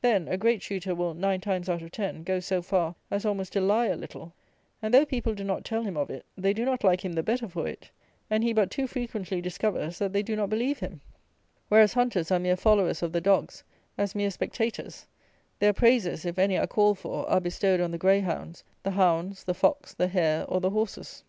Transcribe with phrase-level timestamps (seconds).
[0.00, 3.52] Then, a great shooter will, nine times out of ten, go so far as almost
[3.52, 4.32] to lie a little;
[4.80, 7.22] and, though people do not tell him of it, they do not like him the
[7.22, 7.90] better for it;
[8.30, 11.02] and he but too frequently discovers that they do not believe him:
[11.68, 13.64] whereas, hunters are mere followers of the dogs,
[13.98, 15.04] as mere spectators;
[15.58, 19.52] their praises, if any are called for, are bestowed on the greyhounds, the hounds, the
[19.52, 21.22] fox, the hare, or the horses.